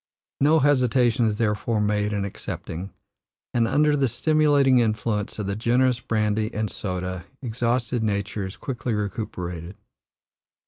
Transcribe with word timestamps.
No 0.39 0.57
hesitation 0.57 1.27
is 1.27 1.35
therefore 1.35 1.79
made 1.79 2.11
in 2.11 2.25
accepting; 2.25 2.91
and, 3.53 3.67
under 3.67 3.95
the 3.95 4.07
stimulating 4.07 4.79
influence 4.79 5.37
of 5.37 5.45
the 5.45 5.55
generous 5.55 5.99
brandy 5.99 6.51
and 6.55 6.71
soda, 6.71 7.25
exhausted 7.43 8.01
nature 8.01 8.47
is 8.47 8.57
quickly 8.57 8.95
recuperated. 8.95 9.75